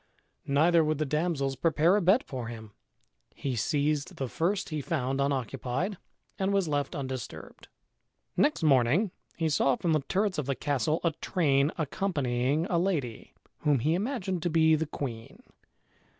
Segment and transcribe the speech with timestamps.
[0.47, 2.71] Neither would the damsels prepare a bed for him.
[3.35, 5.95] He seized the first he found unoccupied
[6.39, 7.67] and was left undisturbed.
[8.35, 13.35] Next morning he saw from the turrets of the castle a train accompanying a lady,
[13.59, 15.43] whom he imagined to be the queen.